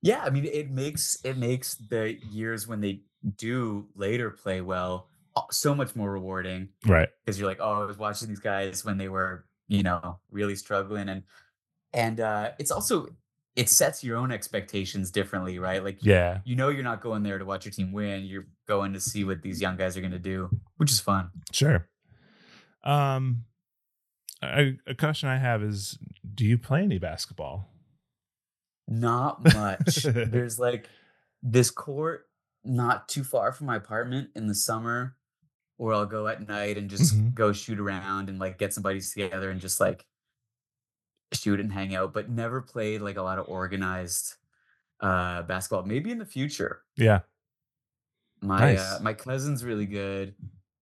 [0.00, 3.02] Yeah, I mean, it makes it makes the years when they
[3.36, 5.08] do later play well
[5.50, 8.98] so much more rewarding right because you're like, oh, I was watching these guys when
[8.98, 11.22] they were, you know, really struggling, and
[11.92, 13.08] and uh, it's also
[13.54, 15.84] it sets your own expectations differently, right?
[15.84, 18.24] Like, yeah you know, you're not going there to watch your team win.
[18.24, 21.30] You're going to see what these young guys are going to do, which is fun.
[21.52, 21.88] sure
[22.84, 23.44] um
[24.42, 25.96] a, a question i have is
[26.34, 27.68] do you play any basketball
[28.88, 30.02] Not much.
[30.02, 30.88] There's like
[31.42, 32.26] this court
[32.64, 35.14] not too far from my apartment in the summer
[35.82, 37.34] where I'll go at night and just Mhm.
[37.34, 40.06] go shoot around and like get some buddies together and just like
[41.32, 44.36] shoot and hang out, but never played like a lot of organized
[45.00, 45.84] uh basketball.
[45.84, 46.84] Maybe in the future.
[46.96, 47.20] yeah
[48.40, 48.80] My Nice.
[48.80, 50.34] uh, my cousin's really good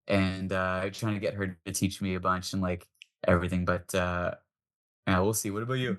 [0.08, 2.88] and uh trying to get her to teach me a bunch and like
[3.26, 4.34] everything, but uh
[5.06, 5.50] yeah, we'll see.
[5.50, 5.98] What about you?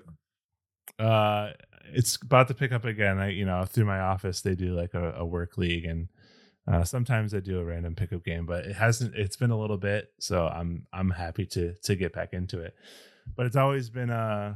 [0.98, 1.52] uh
[1.94, 4.94] it's about to pick up again i you know through my office they do like
[4.94, 6.08] a, a work league and
[6.68, 9.78] uh sometimes i do a random pickup game but it hasn't it's been a little
[9.78, 12.74] bit so i'm i'm happy to to get back into it
[13.36, 14.54] but it's always been uh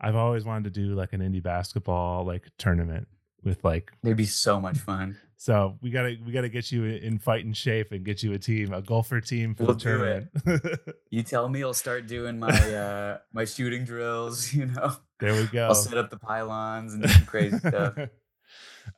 [0.00, 3.06] i've always wanted to do like an indie basketball like tournament
[3.44, 5.16] with like It'd be so much fun.
[5.36, 8.72] so we gotta we gotta get you in fighting shape and get you a team
[8.72, 10.28] a Gulfer team for We'll the tournament
[11.10, 14.52] You tell me, I'll start doing my uh my shooting drills.
[14.58, 17.96] You know, there we go I'll set up the pylons and do some crazy stuff.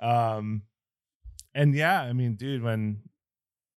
[0.00, 0.62] um
[1.54, 2.98] and yeah i mean dude when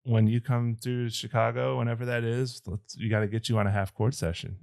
[0.03, 3.67] when you come through chicago whenever that is let's you got to get you on
[3.67, 4.57] a half court session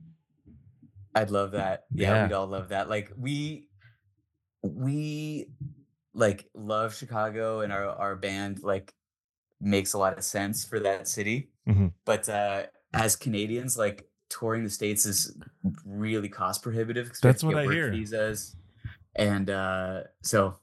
[1.14, 1.86] I'd love that.
[1.90, 2.22] Yeah, Yeah.
[2.26, 2.88] we'd all love that.
[2.88, 3.66] Like we
[4.62, 5.46] we
[6.14, 8.92] like love Chicago and our our band like
[9.60, 11.50] makes a lot of sense for that city.
[11.68, 11.92] Mhm.
[12.04, 15.36] But uh as Canadians, like touring the states is
[15.84, 17.10] really cost prohibitive.
[17.20, 17.90] That's what I hear.
[17.90, 18.54] Visas,
[19.16, 20.58] and uh, so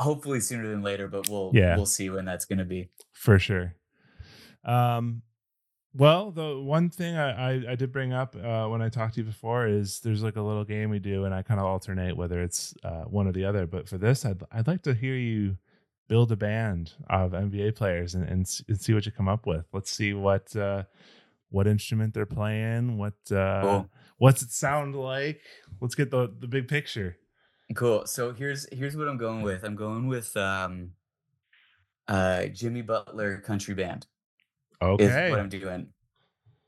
[0.00, 1.76] hopefully sooner than later, but we'll Yeah.
[1.76, 2.88] we'll see when that's going to be.
[3.12, 3.74] for sure.
[4.64, 5.22] Um,
[5.92, 9.20] well, the one thing I, I, I did bring up uh, when I talked to
[9.20, 12.16] you before is there's like a little game we do, and I kind of alternate
[12.16, 13.66] whether it's uh, one or the other.
[13.66, 15.56] But for this, I'd I'd like to hear you
[16.08, 19.64] build a band of NBA players and, and, and see what you come up with.
[19.72, 20.84] Let's see what uh,
[21.50, 22.96] what instrument they're playing.
[22.96, 23.90] What uh, Cool.
[24.18, 25.40] what's it sound like?
[25.80, 27.16] Let's get the the big picture.
[27.74, 28.06] Cool.
[28.06, 29.64] So here's here's what I'm going with.
[29.64, 30.92] I'm going with um,
[32.08, 34.06] uh, Jimmy Butler Country Band.
[34.82, 35.88] Okay, is what I'm doing.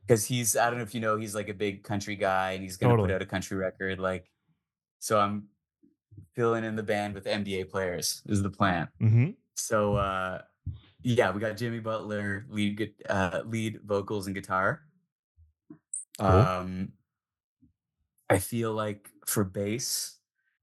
[0.06, 2.62] Because he's, I don't know if you know, he's like a big country guy and
[2.62, 3.08] he's going to Totally.
[3.08, 3.98] put out a country record.
[3.98, 4.30] Like,
[4.98, 5.48] so I'm
[6.34, 8.88] filling in the band with NBA players, is the plan.
[8.98, 10.42] hmm So, uh,
[11.02, 14.82] yeah, we got Jimmy Butler, lead, uh, lead vocals and guitar.
[16.18, 16.26] Cool.
[16.28, 16.92] Um,
[18.28, 20.18] I feel like for bass,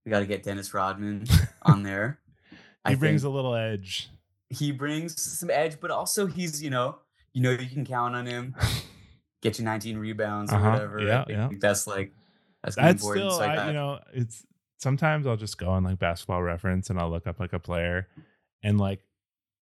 [0.06, 1.26] we got to get Dennis Rodman
[1.64, 2.20] on there.
[2.52, 4.10] He I brings a little edge.
[4.50, 6.98] he brings some edge, but also he's, you know,
[7.34, 8.56] you know, you can count on him.
[9.42, 10.72] Get you 19 rebounds or Uh-huh.
[10.72, 11.00] whatever.
[11.02, 11.58] Yeah, I think yeah.
[11.62, 12.12] that's like
[12.64, 13.32] that's That's important.
[13.32, 14.46] still, So I you know, it's
[14.80, 18.08] sometimes I'll just go on like basketball reference and I'll look up like a player
[18.64, 19.00] and like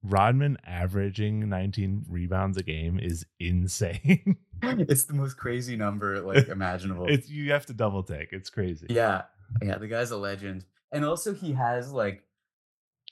[0.04, 4.38] Rodman averaging 19 rebounds a game is insane.
[4.63, 7.06] it's the most crazy number like imaginable.
[7.08, 8.30] it's you have to double take.
[8.34, 8.88] It's crazy.
[8.89, 9.23] yeah,
[9.62, 12.23] yeah, the guy's a legend, and also he has like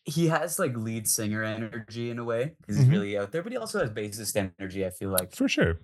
[0.03, 2.91] he has like lead singer energy in a way because he's Mhm.
[2.91, 4.85] really out there, but he also has bassist energy.
[4.85, 5.33] I feel like.
[5.35, 5.79] For sure.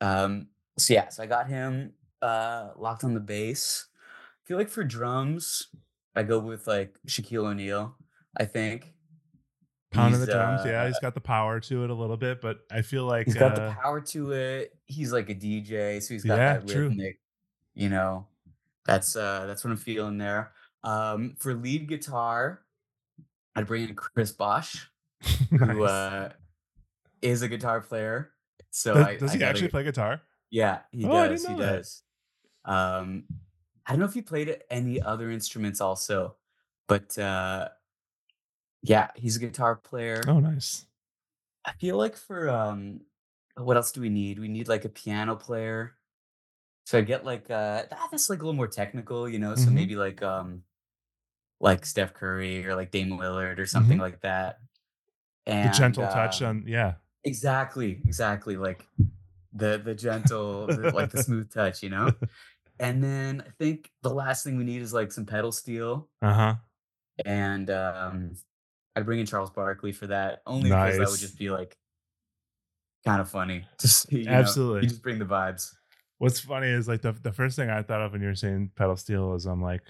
[0.00, 3.86] Um, so yeah, so I got him uh locked on the bass.
[3.94, 5.68] I feel like for drums,
[6.14, 7.96] I go with like Shaquille O'Neal.
[8.36, 8.92] I think
[9.92, 10.62] Pounding the He's, drums.
[10.66, 13.26] yeah, uh, he's got the power to it a little bit, but I feel like
[13.26, 14.76] he's got uh, the power to it.
[14.86, 16.88] He's like a DJ, so he's got Yeah, that true.
[16.88, 17.20] rhythmic.
[17.74, 18.26] You know,
[18.86, 20.52] that's uh that's what I'm feeling there.
[20.84, 22.62] Um, for lead guitar,
[23.54, 24.88] I'd bring in Chris Bosh,
[25.50, 26.30] who uh
[27.22, 28.30] is a guitar player.
[28.70, 30.20] So does, I, does I he actually get- play guitar?
[30.50, 31.44] Yeah, he Oh, does.
[31.46, 31.58] He that.
[31.58, 32.02] does.
[32.64, 33.24] Um,
[33.86, 36.36] I don't know if he played any other instruments also,
[36.88, 37.68] but uh,
[38.82, 40.22] yeah, he's a guitar player.
[40.28, 40.84] Oh, nice.
[41.64, 43.00] I feel like for um,
[43.56, 44.38] what else do we need?
[44.38, 45.94] We need like a piano player.
[46.86, 49.54] So I get like uh, that- that's like a little more technical, you know.
[49.56, 49.74] So Mhm.
[49.74, 50.62] maybe like um,
[51.60, 54.00] like Steph Curry or like Dame Lillard or something Mhm.
[54.00, 54.60] like that.
[55.44, 56.94] The And gentle touch um, on, yeah.
[57.24, 58.56] Exactly, exactly.
[58.56, 58.86] Like
[59.52, 62.16] the the gentle, the, like the smooth touch, you know.
[62.80, 66.32] And then I think the last thing we need is like some pedal steel, Uh
[66.34, 66.54] huh.
[67.24, 68.32] and um,
[68.94, 71.76] I'd bring in Charles Barkley for that, only because that would just be like
[73.04, 74.20] kind of funny to see.
[74.22, 74.32] You Know?
[74.32, 74.82] Absolutely.
[74.82, 75.74] you just bring the vibes.
[76.18, 78.70] What's funny is like the the first thing I thought of when you were saying
[78.76, 79.82] pedal steel is I'm like,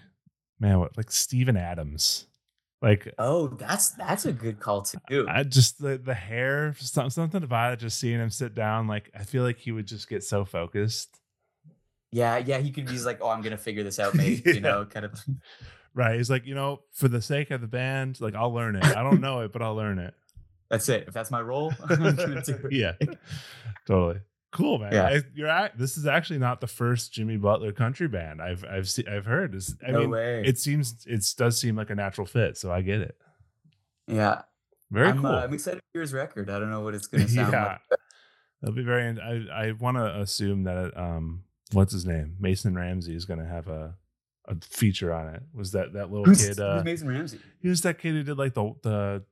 [0.58, 2.26] man, what like Steven Adams.
[2.82, 5.26] Like Oh, that's that's a good call too.
[5.28, 9.10] I just the the hair, some, something about it, just seeing him sit down, like
[9.18, 11.18] I feel like he would just get so focused.
[12.12, 12.58] Yeah, yeah.
[12.58, 14.52] He could be like, "Oh, I'm gonna figure this out, mate." Yeah.
[14.52, 15.20] You know, kind of.
[15.94, 16.16] Right.
[16.16, 18.84] He's like, you know, for the sake of the band, like I'll learn it.
[18.84, 20.14] I don't know it, but I'll learn it.
[20.70, 21.04] That's it.
[21.06, 22.72] If that's my role, I'm gonna do it.
[22.72, 22.92] yeah.
[23.86, 24.20] Totally.
[24.52, 24.92] Cool, man.
[24.92, 25.06] Yeah.
[25.06, 28.88] I- You're at, this is actually not the first Jimmy Butler country band I've I've
[28.88, 29.54] seen I've heard.
[29.54, 30.42] It's, I no mean, way.
[30.46, 33.16] it seems it does seem like a natural fit, so I get it.
[34.06, 34.42] yeah,
[34.90, 35.26] Very I'm, cool.
[35.30, 36.48] uh, I'm excited to hear his record.
[36.48, 37.98] I don't know what it's gonna sound yeah, like.
[38.62, 39.04] that'll be very.
[39.20, 43.46] I I want to assume that um, what's his name, Mason Ramsey is going to
[43.46, 43.94] have a
[44.48, 45.42] a feature on it.
[45.52, 46.61] Was that that little Who's, kid?
[46.61, 47.40] Uh, who's Mason Ramsey?
[47.61, 49.22] he was that kid who did like the the.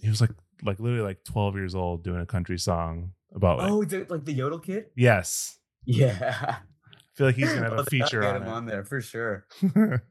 [0.00, 0.30] He was like
[0.62, 4.24] like literally like twelve years old doing a country song about like Oh, the, like
[4.24, 4.86] the Yodel kid?
[4.96, 5.58] yes.
[5.84, 6.56] Yeah.
[6.58, 8.48] I feel like he's gonna have a feature on him it.
[8.48, 9.46] on there for sure.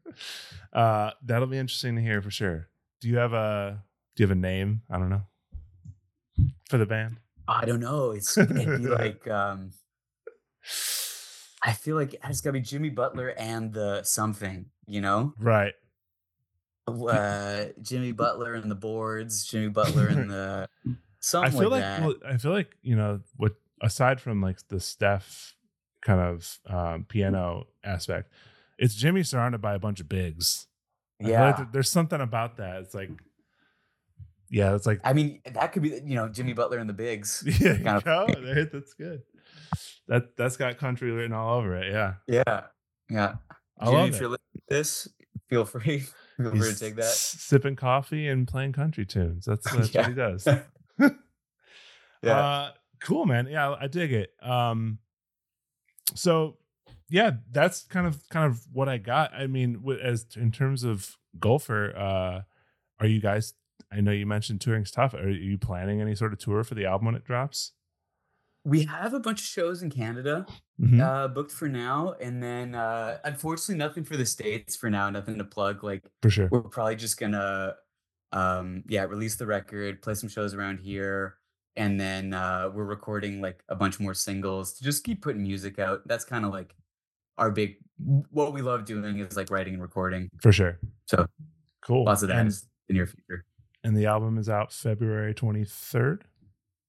[0.73, 2.67] uh, that'll be interesting to hear for sure.
[3.01, 3.83] Do you have a
[4.15, 4.81] Do you have a name?
[4.89, 5.21] I don't know
[6.69, 7.17] for the band.
[7.47, 8.11] I don't know.
[8.11, 9.71] It's it'd be like um
[11.63, 15.33] I feel like it's gotta be Jimmy Butler and the something, you know?
[15.39, 15.73] Right.
[16.87, 20.69] Uh Jimmy Butler and the boards, Jimmy Butler and the
[21.29, 23.53] something I feel like, like, well, I feel like you know what.
[23.81, 25.55] Aside from like the Steph
[26.01, 28.29] kind of um, piano aspect,
[28.77, 30.67] it's Jimmy surrounded by a bunch of bigs.
[31.21, 31.65] Feel like yeah.
[31.71, 32.81] there's something about that.
[32.81, 33.09] It's like,
[34.49, 37.41] yeah, it's like I mean, that could be you know, Jimmy Butler and the Bigs.
[37.61, 38.27] yeah, kind of go.
[38.27, 39.21] There, that's good.
[40.09, 41.91] That that's got country written all over it.
[41.91, 42.63] Yeah, Yeah.
[43.09, 43.35] Yeah.
[43.79, 45.07] I Jimmy, love if you're listening to this,
[45.49, 46.03] feel free.
[46.37, 47.03] Feel free to take that.
[47.03, 49.43] sipping coffee and playing country tunes.
[49.43, 50.01] That's, that's Yeah.
[50.03, 50.47] what he does.
[52.21, 52.37] Yeah.
[52.37, 53.47] Uh, cool, man.
[53.47, 54.31] Yeah, I dig it.
[54.41, 54.99] Um,
[56.15, 56.57] so
[57.09, 59.33] yeah, that's kind of kind of what I got.
[59.33, 62.41] I mean, as in terms of Gulfer, uh,
[62.99, 63.53] are you guys?
[63.91, 65.13] I know you mentioned touring's tough.
[65.13, 67.71] Are you planning any sort of tour for the album when it drops?
[68.65, 70.45] We have a bunch of shows in Canada
[70.79, 70.99] Mhm.
[70.99, 75.09] uh, booked for now, and then uh, unfortunately nothing for the states for now.
[75.09, 75.83] Nothing to plug.
[75.83, 76.49] Like for sure.
[76.51, 77.75] we're probably just gonna
[78.31, 81.37] um yeah release the record play some shows around here
[81.79, 85.79] and then uh we're recording like a bunch more singles to just keep putting music
[85.79, 86.75] out that's kind of like
[87.39, 87.77] our big
[88.29, 90.77] what we love doing is like writing and recording For sure.
[91.05, 91.25] so
[91.81, 92.03] Cool.
[92.05, 93.45] lots of that And, is the near future
[93.83, 96.21] and the album is out February 23rd,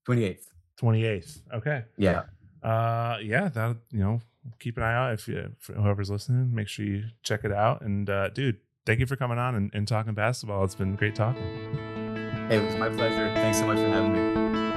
[0.09, 0.47] 28th
[0.81, 1.43] 28th.
[1.55, 1.85] Okay.
[1.97, 2.23] yeah
[2.63, 4.21] Uh, yeah, that you know,
[4.59, 6.55] keep an eye out if you for whoever's listening.
[6.55, 7.81] Make sure you check it out.
[7.83, 10.65] And uh, dude, thank you for coming on and, and talking basketball.
[10.65, 11.43] It's been great talking.
[12.49, 14.70] hey, it was my pleasure thanks so much for having me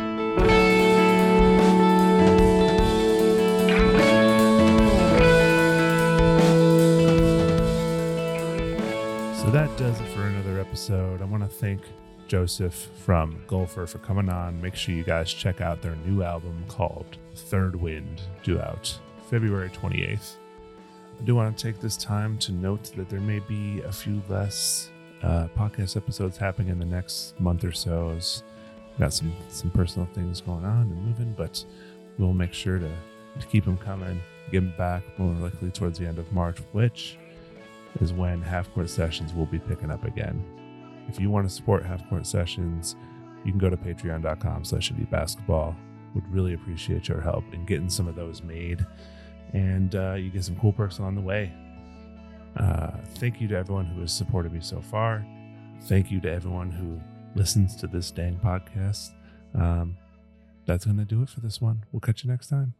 [9.36, 11.22] So that does it for another episode.
[11.22, 11.82] I want to thank
[12.28, 14.62] Joseph from Gulfer for coming on.
[14.62, 18.98] Make sure you guys check out their new album called Third Wind, due out
[19.30, 20.36] February 28th.
[21.20, 24.22] I do want to take this time to note that there may be a few
[24.30, 24.90] less
[25.22, 28.14] uh, podcast episodes happening in the next month or so.
[28.16, 28.44] As
[29.00, 31.64] got some some personal things going on and moving, but
[32.18, 32.92] we'll make sure to,
[33.40, 34.22] to keep them coming.
[34.52, 37.18] Get them back more likely towards the end of March, which
[38.02, 40.44] is when half court sessions will be picking up again.
[41.08, 42.96] If you want to support half court sessions,
[43.44, 45.76] you can go to patreon.com slash basketball.
[46.16, 48.86] Would really appreciate your help in getting some of those made.
[49.54, 51.52] And uh, you get some cool perks along the way.
[52.56, 55.26] Uh, thank you to everyone who has supported me so far.
[55.84, 57.02] Thank you to everyone who
[57.36, 59.12] listens to this dang podcast.
[59.56, 59.98] Um,
[60.66, 61.84] that's going to do it for this one.
[61.92, 62.74] We'll catch you next time.